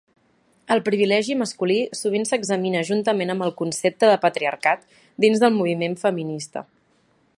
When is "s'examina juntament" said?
2.29-3.33